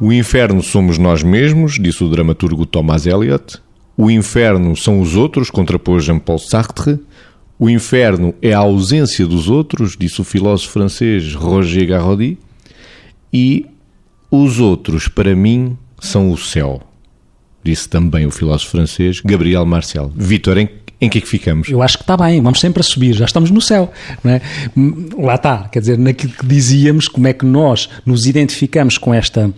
[0.00, 3.58] O inferno somos nós mesmos, disse o dramaturgo Thomas Eliot.
[3.94, 6.98] O inferno são os outros, contrapôs Jean-Paul Sartre.
[7.58, 12.38] O inferno é a ausência dos outros, disse o filósofo francês Roger Garaudy.
[13.30, 13.66] E
[14.30, 16.80] os outros, para mim, são o céu,
[17.62, 20.10] disse também o filósofo francês Gabriel Marcel.
[20.16, 21.68] Vitor, em, em que é que ficamos?
[21.68, 23.92] Eu acho que está bem, vamos sempre a subir, já estamos no céu.
[24.24, 24.40] Não é?
[25.18, 29.52] Lá está, quer dizer, naquilo que dizíamos, como é que nós nos identificamos com esta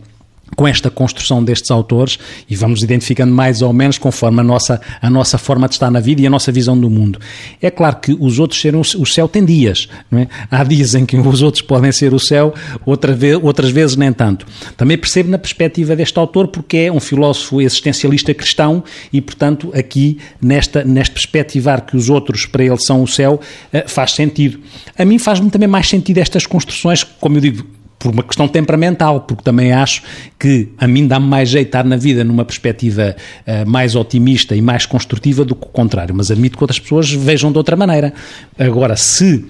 [0.56, 5.08] com esta construção destes autores e vamos identificando mais ou menos conforme a nossa, a
[5.08, 7.18] nossa forma de estar na vida e a nossa visão do mundo.
[7.60, 10.26] É claro que os outros serem o céu tem dias, é?
[10.50, 14.12] Há dias em que os outros podem ser o céu, outra vez, outras vezes nem
[14.12, 14.46] tanto.
[14.76, 20.18] Também percebo na perspectiva deste autor porque é um filósofo existencialista cristão e, portanto, aqui
[20.40, 23.40] nesta, nesta perspectivar que os outros para ele são o céu,
[23.72, 24.58] eh, faz sentido.
[24.98, 29.20] A mim faz-me também mais sentido estas construções, como eu digo, por uma questão temperamental,
[29.20, 30.02] porque também acho
[30.36, 33.14] que a mim dá-me mais jeito estar na vida numa perspectiva
[33.46, 37.12] uh, mais otimista e mais construtiva do que o contrário, mas admito que outras pessoas
[37.12, 38.12] vejam de outra maneira.
[38.58, 39.46] Agora, se uh,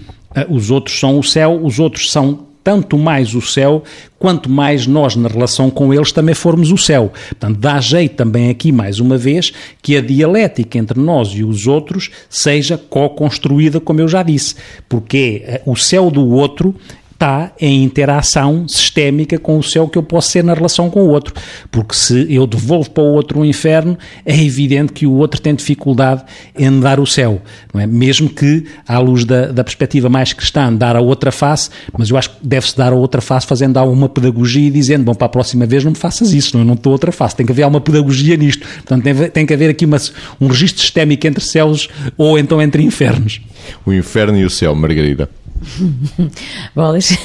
[0.51, 3.83] os outros são o céu, os outros são tanto mais o céu,
[4.19, 7.11] quanto mais nós, na relação com eles, também formos o céu.
[7.31, 11.67] Portanto, dá jeito também aqui, mais uma vez, que a dialética entre nós e os
[11.67, 14.55] outros seja co-construída, como eu já disse,
[14.89, 16.75] porque é, o céu do outro
[17.23, 21.09] está em interação sistémica com o céu que eu posso ser na relação com o
[21.09, 21.33] outro.
[21.71, 25.55] Porque se eu devolvo para o outro o inferno, é evidente que o outro tem
[25.55, 26.25] dificuldade
[26.59, 27.41] em dar o céu.
[27.73, 27.87] Não é?
[27.87, 32.17] Mesmo que, à luz da, da perspectiva mais cristã, dar a outra face, mas eu
[32.17, 35.31] acho que deve-se dar a outra face fazendo alguma pedagogia e dizendo, bom, para a
[35.31, 37.37] próxima vez não me faças isso, não, não estou outra face.
[37.37, 38.67] Tem que haver alguma pedagogia nisto.
[38.67, 39.99] Portanto, tem, tem que haver aqui uma,
[40.41, 43.41] um registro sistémico entre céus ou então entre infernos.
[43.87, 45.29] O inferno e o céu, Margarida.
[46.75, 47.17] Bolas.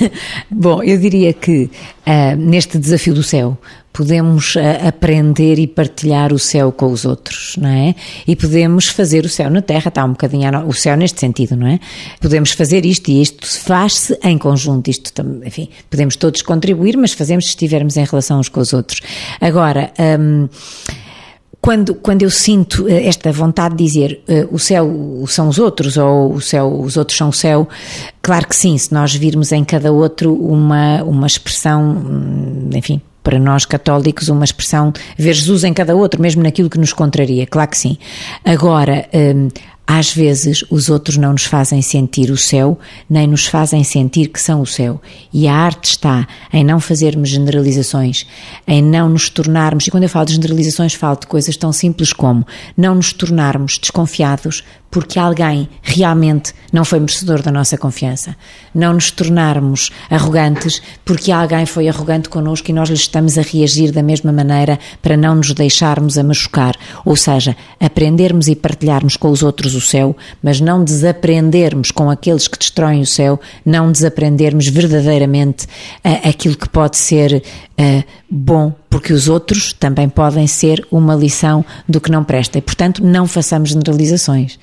[0.50, 1.69] Bom, eu diria que
[2.06, 3.57] uh, neste desafio do céu
[3.91, 7.95] podemos uh, aprender e partilhar o céu com os outros, não é?
[8.28, 11.67] E podemos fazer o céu na Terra, está um bocadinho o céu neste sentido, não
[11.67, 11.79] é?
[12.22, 15.12] Podemos fazer isto e isto faz-se em conjunto, isto,
[15.44, 19.01] enfim, podemos todos contribuir, mas fazemos se estivermos em relação uns com os outros.
[19.41, 20.47] Agora, um,
[21.67, 24.89] quando, quando eu sinto eh, esta vontade de dizer uh, o céu
[25.28, 27.67] são os outros ou o céu, os outros são o céu,
[28.22, 33.38] claro que sim, se nós virmos em cada outro uma, uma expressão, hum, enfim, para
[33.38, 37.69] nós católicos, uma expressão ver Jesus em cada outro, mesmo naquilo que nos contraria, claro
[37.69, 37.97] que sim.
[38.45, 39.50] Agora, um,
[39.88, 42.78] às vezes os outros não nos fazem sentir o céu,
[43.09, 45.02] nem nos fazem sentir que são o céu.
[45.34, 48.28] E a arte está em não fazermos generalizações,
[48.68, 52.12] em não nos tornarmos, e quando eu falo de generalizações, falo de coisas tão simples
[52.12, 58.36] como não nos tornarmos desconfiados porque alguém realmente não foi merecedor da nossa confiança.
[58.74, 63.92] Não nos tornarmos arrogantes porque alguém foi arrogante connosco e nós lhe estamos a reagir
[63.92, 66.75] da mesma maneira para não nos deixarmos a machucar.
[67.06, 72.47] Ou seja, aprendermos e partilharmos com os outros o céu, mas não desaprendermos com aqueles
[72.47, 77.43] que destroem o céu, não desaprendermos verdadeiramente uh, aquilo que pode ser
[77.79, 82.57] uh, bom, porque os outros também podem ser uma lição do que não presta.
[82.57, 84.59] E, portanto, não façamos generalizações.